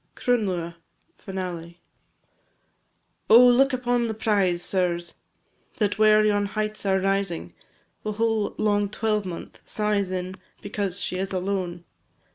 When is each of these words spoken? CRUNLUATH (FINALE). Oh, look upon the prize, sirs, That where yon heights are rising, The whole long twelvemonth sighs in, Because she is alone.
CRUNLUATH 0.15 0.77
(FINALE). 1.13 1.75
Oh, 3.29 3.45
look 3.45 3.71
upon 3.71 4.07
the 4.07 4.15
prize, 4.15 4.63
sirs, 4.63 5.13
That 5.77 5.99
where 5.99 6.25
yon 6.25 6.47
heights 6.47 6.87
are 6.87 6.97
rising, 6.99 7.53
The 8.01 8.13
whole 8.13 8.55
long 8.57 8.89
twelvemonth 8.89 9.61
sighs 9.63 10.09
in, 10.09 10.37
Because 10.59 10.99
she 10.99 11.19
is 11.19 11.31
alone. 11.33 11.83